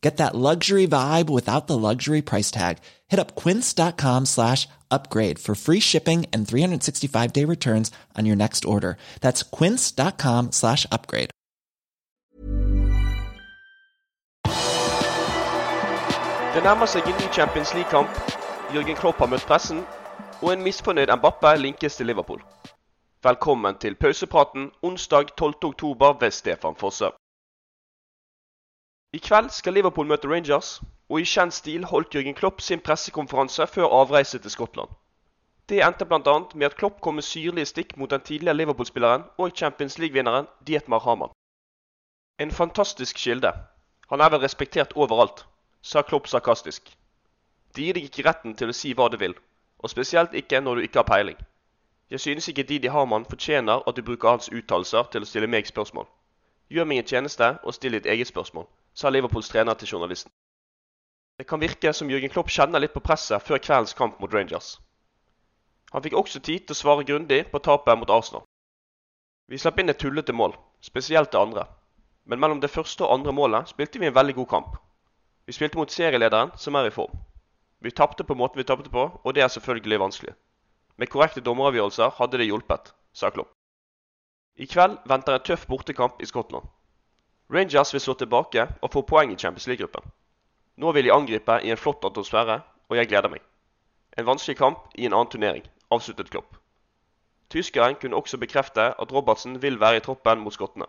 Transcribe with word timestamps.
Get 0.00 0.18
that 0.18 0.34
luxury 0.34 0.86
vibe 0.86 1.28
without 1.28 1.66
the 1.66 1.76
luxury 1.76 2.22
price 2.22 2.50
tag. 2.50 2.78
Hit 3.08 3.18
up 3.18 3.34
quince.com 3.34 4.26
slash 4.26 4.68
upgrade 4.90 5.38
for 5.38 5.54
free 5.54 5.80
shipping 5.80 6.26
and 6.32 6.46
365 6.46 7.32
day 7.32 7.44
returns 7.44 7.90
on 8.16 8.26
your 8.26 8.36
next 8.36 8.64
order. 8.64 8.96
That's 9.20 9.42
quince.com 9.42 10.52
slash 10.52 10.86
upgrade. 10.92 11.30
Det 16.54 16.64
nærmer 16.64 16.86
seg 16.90 17.06
en 17.06 17.14
ny 17.14 17.26
Champions 17.34 17.74
League-kamp. 17.74 18.08
Jørgen 18.74 18.96
Klopp 18.96 19.18
har 19.18 19.28
møtt 19.30 19.44
pressen, 19.46 19.84
og 20.42 20.52
en 20.52 20.62
misfornøyd 20.64 21.12
Mbappe 21.16 21.52
linkes 21.56 21.96
til 21.96 22.06
Liverpool. 22.06 22.40
Velkommen 23.22 23.78
til 23.78 23.94
pausepraten 23.94 24.70
onsdag 24.82 25.30
12.10 25.40 25.94
ved 26.20 26.30
Stefan 26.30 26.74
Fosse. 26.76 27.10
I 29.12 29.18
kveld 29.24 29.48
skal 29.56 29.72
Liverpool 29.72 30.04
møte 30.04 30.28
Rangers, 30.28 30.82
og 31.08 31.22
i 31.22 31.24
kjent 31.24 31.54
stil 31.56 31.86
holdt 31.88 32.12
Jørgen 32.12 32.34
Klopp 32.36 32.58
sin 32.60 32.80
pressekonferanse 32.84 33.66
før 33.66 33.94
avreise 34.02 34.38
til 34.38 34.52
Skottland. 34.52 34.90
Det 35.68 35.78
endte 35.84 36.04
bl.a. 36.04 36.34
med 36.54 36.66
at 36.66 36.76
Klopp 36.76 37.00
kom 37.00 37.16
med 37.16 37.24
syrlige 37.24 37.70
stikk 37.70 37.94
mot 37.96 38.10
den 38.10 38.20
tidligere 38.20 38.56
Liverpool-spilleren 38.56 39.24
og 39.38 39.56
Champions 39.56 39.96
League-vinneren 39.98 40.48
Dietmar 40.66 41.00
Hamann. 41.00 41.32
En 42.38 42.50
fantastisk 42.50 43.16
kilde. 43.16 43.52
Han 44.10 44.20
er 44.20 44.28
vel 44.28 44.44
respektert 44.44 44.92
overalt, 44.92 45.46
sa 45.82 46.02
Klopp 46.02 46.28
sarkastisk. 46.28 46.92
De 47.76 47.86
gir 47.86 47.96
deg 47.96 48.10
ikke 48.10 48.28
retten 48.28 48.56
til 48.60 48.68
å 48.68 48.76
si 48.76 48.92
hva 48.92 49.08
du 49.08 49.16
vil, 49.16 49.32
og 49.80 49.88
spesielt 49.88 50.36
ikke 50.36 50.60
når 50.60 50.74
du 50.74 50.84
ikke 50.84 51.00
har 51.00 51.08
peiling. 51.08 51.40
Jeg 52.10 52.20
synes 52.20 52.48
ikke 52.48 52.68
Didi 52.68 52.92
Hamann 52.92 53.24
fortjener 53.24 53.88
at 53.88 53.96
du 53.96 54.04
bruker 54.04 54.36
hans 54.36 54.52
uttalelser 54.52 55.08
til 55.12 55.24
å 55.24 55.30
stille 55.32 55.48
meg 55.48 55.64
spørsmål. 55.68 56.04
Gjør 56.68 56.84
meg 56.84 57.00
en 57.00 57.08
tjeneste 57.14 57.54
og 57.64 57.72
still 57.74 57.96
ditt 57.96 58.06
eget 58.06 58.28
spørsmål, 58.28 58.68
sa 58.98 59.10
Liverpools 59.10 59.48
trener 59.52 59.78
til 59.78 59.92
journalisten. 59.92 60.32
Det 61.38 61.46
kan 61.46 61.60
virke 61.62 61.92
som 61.94 62.08
Jürgen 62.10 62.32
Klopp 62.32 62.50
kjenner 62.50 62.82
litt 62.82 62.94
på 62.96 63.02
presset 63.04 63.44
før 63.46 63.60
kveldens 63.62 63.94
kamp 63.94 64.18
mot 64.18 64.32
Rangers. 64.34 64.72
Han 65.92 66.02
fikk 66.02 66.16
også 66.18 66.40
tid 66.42 66.66
til 66.66 66.74
å 66.74 66.78
svare 66.80 67.06
grundig 67.06 67.44
på 67.52 67.60
tapet 67.62 67.98
mot 67.98 68.10
Arsenal. 68.10 68.42
Vi 69.48 69.60
slapp 69.62 69.78
inn 69.78 69.88
et 69.88 70.00
tullete 70.02 70.34
mål, 70.34 70.56
spesielt 70.82 71.30
det 71.32 71.40
andre. 71.40 71.64
Men 72.26 72.42
mellom 72.42 72.60
det 72.60 72.72
første 72.74 73.06
og 73.06 73.14
andre 73.14 73.32
målet 73.32 73.70
spilte 73.70 74.02
vi 74.02 74.10
en 74.10 74.16
veldig 74.16 74.34
god 74.40 74.48
kamp. 74.50 74.74
Vi 75.46 75.54
spilte 75.56 75.78
mot 75.78 75.94
serielederen, 75.94 76.50
som 76.58 76.74
er 76.76 76.90
i 76.90 76.92
form. 76.92 77.14
Vi 77.80 77.94
tapte 77.94 78.26
på 78.26 78.34
måten 78.34 78.58
vi 78.58 78.66
tapte 78.66 78.90
på, 78.90 79.06
og 79.24 79.34
det 79.34 79.46
er 79.46 79.48
selvfølgelig 79.54 80.00
vanskelig. 80.02 80.34
Med 80.98 81.08
korrekte 81.08 81.40
dommeravgjørelser 81.46 82.18
hadde 82.18 82.42
det 82.42 82.50
hjulpet, 82.50 82.92
sa 83.14 83.30
Klopp. 83.30 83.54
I 84.58 84.66
kveld 84.66 84.98
venter 85.06 85.38
en 85.38 85.46
tøff 85.46 85.68
bortekamp 85.70 86.18
i 86.20 86.26
Skottland. 86.26 86.66
Rangers 87.50 87.92
vil 87.94 88.00
slå 88.00 88.14
tilbake 88.14 88.68
og 88.82 88.90
få 88.92 89.02
poeng 89.02 89.32
i 89.32 89.36
Champions 89.36 89.66
League-gruppen. 89.66 90.10
Nå 90.76 90.92
vil 90.92 91.04
de 91.04 91.12
angripe 91.12 91.60
i 91.64 91.70
en 91.70 91.80
flott 91.80 92.04
atmosfære, 92.04 92.60
og 92.88 92.96
jeg 92.96 93.08
gleder 93.08 93.32
meg. 93.32 93.40
En 94.18 94.26
vanskelig 94.26 94.56
kamp 94.58 94.92
i 94.94 95.06
en 95.06 95.14
annen 95.16 95.30
turnering, 95.32 95.64
avsluttet 95.90 96.30
Klopp. 96.30 96.58
Tyskeren 97.50 97.96
kunne 98.00 98.16
også 98.16 98.38
bekrefte 98.38 98.90
at 99.00 99.12
Robertsen 99.12 99.62
vil 99.62 99.80
være 99.80 99.96
i 99.96 100.04
troppen 100.04 100.44
mot 100.44 100.52
skottene. 100.52 100.84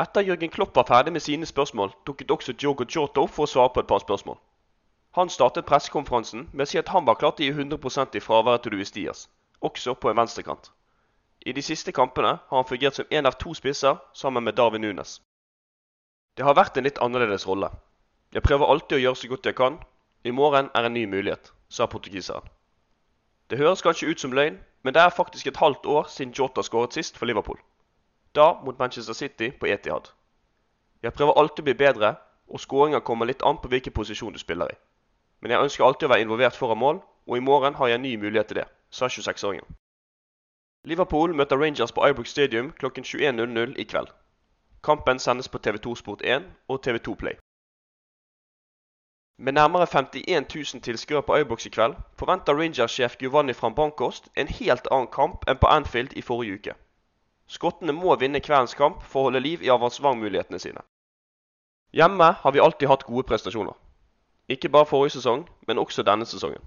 Etter 0.00 0.20
Jørgen 0.20 0.50
Klopp 0.50 0.76
var 0.76 0.84
ferdig 0.88 1.12
med 1.12 1.20
sine 1.20 1.46
spørsmål, 1.46 1.92
dukket 2.06 2.30
også 2.30 2.52
Jogo 2.62 2.84
Giotto 2.84 3.26
for 3.26 3.46
å 3.46 3.52
svare 3.52 3.72
på 3.72 3.80
et 3.80 3.88
par 3.88 4.04
spørsmål. 4.04 4.36
Han 5.16 5.32
startet 5.32 5.64
pressekonferansen 5.64 6.50
med 6.52 6.66
å 6.66 6.68
si 6.68 6.78
at 6.78 6.92
han 6.92 7.06
var 7.06 7.16
klar 7.16 7.32
til 7.32 7.48
å 7.48 7.54
gi 7.54 7.64
100% 7.64 8.18
i 8.20 8.20
fraværet 8.20 8.66
til 8.66 8.76
Luis 8.76 8.92
Diaz, 8.92 9.28
også 9.64 9.94
på 9.94 10.10
en 10.12 10.20
venstrekant. 10.20 10.68
I 11.46 11.52
de 11.52 11.62
siste 11.62 11.92
kampene 11.94 12.32
har 12.48 12.58
han 12.58 12.66
fungert 12.66 12.96
som 12.98 13.06
én 13.14 13.26
av 13.28 13.36
to 13.38 13.52
spisser 13.54 14.00
sammen 14.18 14.42
med 14.44 14.56
Darwin 14.58 14.82
Nunes. 14.82 15.20
Det 16.34 16.42
har 16.42 16.56
vært 16.58 16.76
en 16.76 16.84
litt 16.84 16.98
annerledes 16.98 17.46
rolle. 17.46 17.68
Jeg 18.34 18.42
prøver 18.42 18.66
alltid 18.66 18.96
å 18.96 19.00
gjøre 19.04 19.20
så 19.20 19.30
godt 19.30 19.46
jeg 19.46 19.56
kan. 19.60 19.76
I 20.26 20.32
morgen 20.34 20.72
er 20.74 20.88
en 20.88 20.96
ny 20.98 21.04
mulighet, 21.06 21.52
sa 21.70 21.86
portugiseren. 21.86 22.42
Det 23.46 23.60
høres 23.60 23.84
kanskje 23.86 24.10
ut 24.10 24.24
som 24.24 24.34
løgn, 24.34 24.58
men 24.82 24.94
det 24.98 25.04
er 25.04 25.14
faktisk 25.14 25.46
et 25.46 25.62
halvt 25.62 25.86
år 25.86 26.10
siden 26.10 26.34
Jota 26.34 26.66
skåret 26.66 26.98
sist 26.98 27.14
for 27.14 27.30
Liverpool. 27.30 27.62
Da 28.34 28.50
mot 28.66 28.82
Manchester 28.82 29.14
City 29.14 29.52
på 29.54 29.70
Etihad. 29.70 30.10
Jeg 31.02 31.14
prøver 31.14 31.38
alltid 31.38 31.62
å 31.62 31.70
bli 31.70 31.78
bedre, 31.78 32.16
og 32.50 32.60
skåringer 32.60 33.06
kommer 33.06 33.30
litt 33.30 33.46
an 33.46 33.62
på 33.62 33.70
hvilken 33.70 33.94
posisjon 33.94 34.34
du 34.34 34.42
spiller 34.42 34.74
i. 34.74 34.78
Men 35.40 35.54
jeg 35.54 35.62
ønsker 35.70 35.86
alltid 35.86 36.10
å 36.10 36.16
være 36.16 36.26
involvert 36.26 36.58
foran 36.58 36.82
mål, 36.82 37.02
og 37.30 37.38
i 37.38 37.48
morgen 37.54 37.78
har 37.78 37.94
jeg 37.94 38.02
en 38.02 38.08
ny 38.10 38.16
mulighet 38.18 38.50
til 38.50 38.64
det, 38.64 38.70
sa 38.90 39.06
26-åringen. 39.06 39.85
Liverpool 40.86 41.34
møter 41.34 41.58
Rangers 41.58 41.92
på 41.92 42.06
Ibrook 42.06 42.26
Stadium 42.26 42.70
klokken 42.70 43.04
21.00 43.04 43.74
i 43.76 43.84
kveld. 43.84 44.06
Kampen 44.82 45.18
sendes 45.18 45.48
på 45.48 45.58
TV2 45.58 45.96
Sport1 46.00 46.44
og 46.68 46.86
TV2 46.86 47.14
Play. 47.14 47.32
Med 49.38 49.52
nærmere 49.52 49.86
51 49.86 50.54
000 50.74 50.82
tilskuere 50.82 51.22
på 51.22 51.36
Ibrox 51.36 51.66
i 51.66 51.68
kveld 51.68 51.94
forventer 52.18 52.54
Rangers-sjef 52.54 53.16
Giovanni 53.20 53.52
Frambankost 53.52 54.28
en 54.36 54.48
helt 54.48 54.86
annen 54.90 55.10
kamp 55.12 55.42
enn 55.50 55.58
på 55.58 55.66
Anfield 55.66 56.14
i 56.16 56.22
forrige 56.22 56.54
uke. 56.54 56.76
Skottene 57.46 57.92
må 57.92 58.14
vinne 58.16 58.40
kveldens 58.40 58.78
kamp 58.78 59.02
for 59.02 59.20
å 59.20 59.28
holde 59.28 59.42
liv 59.42 59.66
i 59.66 59.74
avansementmulighetene 59.74 60.62
sine. 60.62 60.86
Hjemme 61.92 62.30
har 62.44 62.52
vi 62.52 62.62
alltid 62.62 62.88
hatt 62.88 63.04
gode 63.10 63.26
prestasjoner. 63.26 63.74
Ikke 64.48 64.70
bare 64.70 64.86
forrige 64.86 65.18
sesong, 65.18 65.48
men 65.66 65.78
også 65.82 66.06
denne 66.06 66.26
sesongen. 66.26 66.62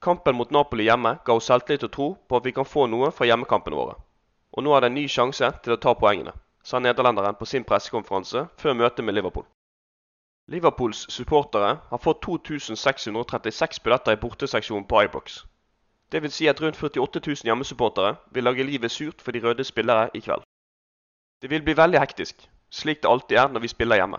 Kampen 0.00 0.36
mot 0.36 0.50
Napoli 0.50 0.86
hjemme 0.86 1.18
ga 1.24 1.34
oss 1.36 1.50
selvtillit 1.50 1.82
og 1.84 1.92
tro 1.92 2.04
på 2.28 2.38
at 2.38 2.46
vi 2.48 2.52
kan 2.56 2.64
få 2.64 2.86
noe 2.88 3.10
fra 3.12 3.26
hjemmekampene 3.28 3.76
våre. 3.76 3.98
Og 4.56 4.64
nå 4.64 4.72
er 4.72 4.80
det 4.80 4.88
en 4.90 4.96
ny 4.96 5.02
sjanse 5.12 5.50
til 5.60 5.74
å 5.74 5.80
ta 5.82 5.92
poengene, 5.94 6.32
sa 6.64 6.80
nederlenderen 6.80 7.36
på 7.36 7.48
sin 7.50 7.66
pressekonferanse 7.68 8.46
før 8.62 8.78
møtet 8.80 9.04
med 9.04 9.18
Liverpool. 9.18 9.44
Liverpools 10.50 11.04
supportere 11.12 11.74
har 11.90 12.02
fått 12.02 12.24
2636 12.24 13.82
billetter 13.84 14.16
i 14.16 14.20
borteseksjonen 14.24 14.88
på 14.88 15.04
Ibrox. 15.04 15.44
Det 16.10 16.24
vil 16.24 16.32
si 16.32 16.48
at 16.48 16.64
rundt 16.64 16.80
48 16.80 17.20
000 17.26 17.46
hjemmesupportere 17.52 18.16
vil 18.32 18.48
lage 18.48 18.66
livet 18.66 18.90
surt 18.90 19.20
for 19.22 19.36
de 19.36 19.44
røde 19.44 19.64
spillere 19.68 20.08
i 20.14 20.24
kveld. 20.24 20.42
Det 21.42 21.50
vil 21.50 21.62
bli 21.62 21.76
veldig 21.76 22.00
hektisk, 22.00 22.48
slik 22.72 23.02
det 23.02 23.12
alltid 23.12 23.36
er 23.36 23.52
når 23.52 23.68
vi 23.68 23.74
spiller 23.76 24.00
hjemme. 24.00 24.18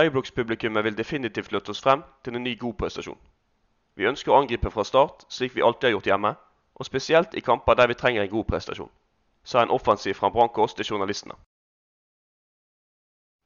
Ibrox-publikummet 0.00 0.84
vil 0.84 0.98
definitivt 0.98 1.52
løfte 1.52 1.76
oss 1.76 1.84
frem 1.84 2.02
til 2.24 2.34
en 2.34 2.48
ny 2.48 2.58
god 2.58 2.74
prestasjon. 2.80 3.20
Vi 3.96 4.06
ønsker 4.08 4.32
å 4.32 4.40
angripe 4.42 4.70
fra 4.70 4.84
start, 4.84 5.24
slik 5.32 5.54
vi 5.56 5.64
alltid 5.64 5.88
har 5.88 5.96
gjort 5.96 6.08
hjemme, 6.10 6.32
og 6.76 6.86
spesielt 6.86 7.34
i 7.34 7.44
kamper 7.44 7.74
der 7.74 7.88
vi 7.88 7.96
trenger 7.96 8.22
en 8.22 8.32
god 8.32 8.44
prestasjon, 8.50 8.90
sa 9.44 9.62
en 9.62 9.72
offensiv 9.72 10.18
fra 10.18 10.30
Brankås 10.30 10.76
til 10.76 10.86
journalistene. 10.90 11.36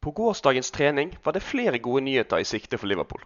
På 0.03 0.11
gårsdagens 0.17 0.71
trening 0.71 1.13
var 1.25 1.37
det 1.37 1.43
flere 1.43 1.79
gode 1.79 2.01
nyheter 2.01 2.41
i 2.41 2.49
sikte 2.49 2.79
for 2.79 2.87
Liverpool. 2.87 3.23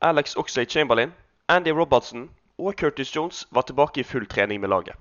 Alex 0.00 0.36
Oxlade 0.36 0.70
Chamberlain, 0.70 1.12
Andy 1.48 1.70
Robertson 1.70 2.30
og 2.58 2.74
Curtis 2.74 3.16
Jones 3.16 3.46
var 3.50 3.62
tilbake 3.62 4.00
i 4.00 4.04
full 4.04 4.26
trening 4.26 4.60
med 4.60 4.68
laget. 4.68 4.96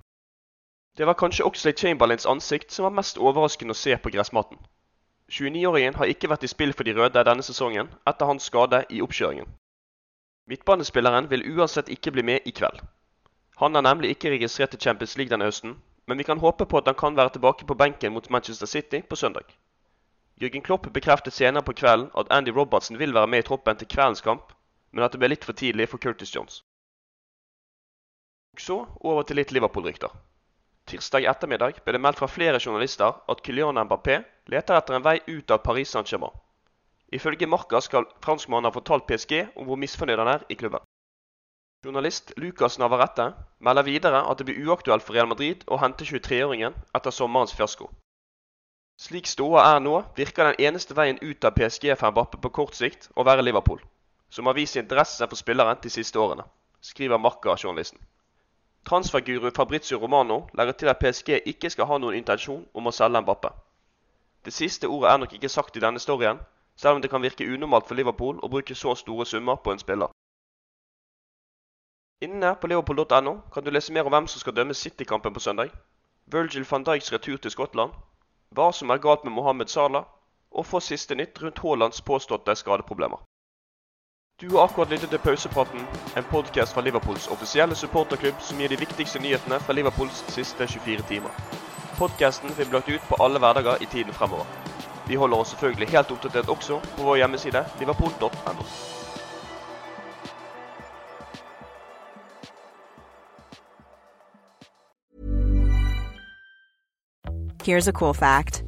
Det 0.97 1.07
var 1.07 1.13
kanskje 1.13 1.45
Oxlade 1.45 1.77
Chamberlains 1.77 2.25
ansikt 2.25 2.71
som 2.71 2.83
var 2.83 2.97
mest 2.99 3.17
overraskende 3.17 3.71
å 3.71 3.79
se 3.79 3.95
på 3.97 4.11
gressmaten. 4.11 4.59
29-åringen 5.31 5.95
har 5.95 6.11
ikke 6.11 6.29
vært 6.29 6.43
i 6.43 6.51
spill 6.51 6.73
for 6.73 6.83
de 6.83 6.93
røde 6.97 7.23
denne 7.23 7.45
sesongen 7.45 7.87
etter 8.09 8.25
hans 8.25 8.49
skade 8.51 8.83
i 8.89 9.01
oppkjøringen. 9.05 9.47
Midtbanespilleren 10.49 11.29
vil 11.29 11.45
uansett 11.53 11.89
ikke 11.93 12.11
bli 12.11 12.23
med 12.25 12.47
i 12.49 12.51
kveld. 12.51 12.81
Han 13.61 13.75
er 13.75 13.85
nemlig 13.85 14.15
ikke 14.15 14.31
registrert 14.33 14.71
til 14.73 14.81
Champions 14.81 15.17
League 15.17 15.29
denne 15.29 15.45
høsten, 15.45 15.75
men 16.07 16.17
vi 16.17 16.25
kan 16.25 16.41
håpe 16.41 16.65
på 16.65 16.79
at 16.79 16.87
han 16.89 16.97
kan 16.97 17.17
være 17.17 17.35
tilbake 17.35 17.67
på 17.69 17.77
benken 17.77 18.13
mot 18.15 18.29
Manchester 18.29 18.65
City 18.65 19.01
på 19.01 19.15
søndag. 19.15 19.45
Jørgen 20.41 20.63
Klopp 20.65 20.87
bekreftet 20.93 21.33
senere 21.33 21.63
på 21.63 21.75
kvelden 21.77 22.09
at 22.17 22.31
Andy 22.31 22.49
Robertsen 22.55 22.97
vil 22.99 23.13
være 23.13 23.27
med 23.27 23.43
i 23.43 23.47
troppen 23.47 23.77
til 23.77 23.87
kveldens 23.87 24.21
kamp, 24.25 24.53
men 24.91 25.03
at 25.03 25.13
det 25.13 25.19
ble 25.21 25.29
litt 25.29 25.45
for 25.45 25.53
tidlig 25.53 25.89
for 25.91 26.01
Curtis 26.01 26.33
Jones. 26.35 26.63
Og 28.55 28.61
så 28.65 28.77
over 29.01 29.23
til 29.23 29.37
litt 29.37 29.51
Liverpool-rykter. 29.51 30.15
Tirsdag 30.89 31.27
ettermiddag 31.29 31.83
ble 31.83 31.93
det 31.93 32.01
meldt 32.01 32.17
fra 32.17 32.31
flere 32.31 32.57
journalister 32.57 33.19
at 33.29 33.43
Kylian 33.45 33.77
Mbappé 33.85 34.23
leter 34.49 34.79
etter 34.79 34.97
en 34.97 35.05
vei 35.05 35.19
ut 35.27 35.51
av 35.51 35.61
Paris 35.61 35.91
Saint-Germain. 35.93 36.33
Ifølge 37.11 37.47
Marca 37.49 37.81
skal 37.81 38.05
franskmannen 38.21 38.69
ha 38.69 38.73
fortalt 38.75 39.07
PSG 39.09 39.47
om 39.55 39.65
hvor 39.65 39.79
misfornøyd 39.81 40.21
han 40.21 40.33
er 40.35 40.43
i 40.49 40.57
klubben. 40.59 40.83
Journalist 41.85 42.33
Lucas 42.37 42.77
Navarrete 42.79 43.33
melder 43.59 43.83
videre 43.87 44.21
at 44.29 44.37
det 44.37 44.45
blir 44.49 44.67
uaktuelt 44.67 45.05
for 45.05 45.15
Real 45.15 45.29
Madrid 45.31 45.63
å 45.67 45.79
hente 45.79 46.05
23-åringen 46.05 46.75
etter 46.99 47.15
sommerens 47.15 47.55
fiasko. 47.55 47.87
Slik 48.99 49.29
ståa 49.31 49.63
er 49.75 49.79
nå, 49.79 49.93
virker 50.17 50.49
den 50.49 50.67
eneste 50.67 50.95
veien 50.97 51.21
ut 51.23 51.45
av 51.47 51.55
PSG 51.55 51.93
for 51.95 52.11
Mbappe 52.11 52.41
på 52.43 52.51
kort 52.57 52.75
sikt 52.75 53.07
å 53.15 53.23
være 53.23 53.45
Liverpool, 53.47 53.79
som 54.29 54.51
har 54.51 54.57
vist 54.59 54.75
interesse 54.75 55.23
for 55.23 55.39
spilleren 55.39 55.79
de 55.81 55.89
siste 55.93 56.19
årene, 56.19 56.43
skriver 56.83 57.21
Marca-journalisten. 57.23 58.01
Transferguru 58.83 59.49
Fabrizio 59.55 60.01
Romano 60.03 60.41
legger 60.53 60.75
til 60.81 60.91
at 60.91 60.99
PSG 60.99 61.39
ikke 61.53 61.71
skal 61.71 61.87
ha 61.87 61.97
noen 61.97 62.19
intensjon 62.19 62.65
om 62.73 62.91
å 62.91 62.95
selge 62.99 63.23
Mbappe. 63.23 63.53
Det 64.43 64.53
siste 64.53 64.91
ordet 64.91 65.13
er 65.13 65.23
nok 65.23 65.39
ikke 65.39 65.55
sagt 65.55 65.79
i 65.79 65.83
denne 65.87 66.03
storyen, 66.03 66.43
selv 66.79 66.95
om 66.95 67.01
det 67.01 67.09
kan 67.11 67.21
virke 67.21 67.47
unormalt 67.53 67.87
for 67.87 67.99
Liverpool 67.99 68.39
å 68.39 68.47
bruke 68.47 68.75
så 68.75 68.95
store 68.95 69.25
summer 69.25 69.55
på 69.63 69.71
en 69.71 69.79
spiller. 69.79 70.11
Inne 72.23 72.55
på 72.55 72.67
liverpool.no 72.67 73.33
kan 73.53 73.63
du 73.63 73.71
lese 73.71 73.93
mer 73.93 74.07
om 74.07 74.13
hvem 74.13 74.27
som 74.27 74.39
skal 74.39 74.55
dømme 74.55 74.73
City-kampen 74.73 75.33
på 75.33 75.39
søndag, 75.39 75.73
Virgil 76.31 76.65
van 76.71 76.83
Dijks 76.83 77.11
retur 77.13 77.37
til 77.37 77.51
Skottland, 77.51 77.91
hva 78.55 78.71
som 78.71 78.89
er 78.89 79.03
galt 79.03 79.23
med 79.23 79.35
Mohammed 79.35 79.67
Salah, 79.67 80.05
og 80.51 80.65
få 80.65 80.79
siste 80.79 81.15
nytt 81.15 81.41
rundt 81.43 81.59
Haalands 81.63 82.01
påståtte 82.01 82.55
skadeproblemer. 82.55 83.19
Du 84.41 84.49
har 84.55 84.67
akkurat 84.67 84.89
lyttet 84.89 85.09
til 85.09 85.19
Pausepraten, 85.19 85.83
en 86.17 86.29
podkast 86.31 86.73
fra 86.73 86.81
Liverpools 86.81 87.27
offisielle 87.27 87.75
supporterklubb 87.75 88.39
som 88.41 88.59
gir 88.59 88.71
de 88.71 88.79
viktigste 88.79 89.19
nyhetene 89.19 89.59
fra 89.59 89.75
Liverpools 89.75 90.23
siste 90.31 90.67
24 90.67 91.07
timer. 91.11 91.31
Podkasten 91.99 92.55
vil 92.57 92.69
bli 92.69 92.79
lagt 92.79 92.89
ut 92.89 93.07
på 93.09 93.23
alle 93.23 93.39
hverdager 93.39 93.83
i 93.83 93.91
tiden 93.91 94.13
fremover. 94.13 94.68
Vi 95.09 95.15
holder 95.15 95.37
oss 95.41 95.49
selvfølgelig 95.49 95.89
helt 95.89 96.11
oppdatert 96.11 96.49
også 96.49 96.75
på 96.95 97.03
vår 97.03 97.15
hjemmeside 97.23 97.65
liverpool.no. 97.79 98.65
Here's 107.63 107.87
a 107.87 107.91
cool 107.91 108.13
fact 108.13 108.63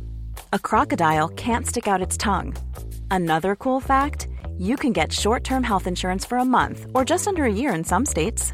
a 0.53 0.59
crocodile 0.59 1.29
can't 1.29 1.67
stick 1.67 1.87
out 1.87 2.01
its 2.01 2.17
tongue. 2.17 2.55
Another 3.11 3.55
cool 3.55 3.79
fact 3.79 4.27
you 4.57 4.75
can 4.75 4.93
get 4.93 5.13
short 5.13 5.43
term 5.43 5.63
health 5.63 5.85
insurance 5.85 6.25
for 6.25 6.39
a 6.39 6.45
month 6.45 6.87
or 6.95 7.05
just 7.05 7.27
under 7.27 7.45
a 7.45 7.53
year 7.53 7.73
in 7.73 7.83
some 7.83 8.05
states. 8.05 8.53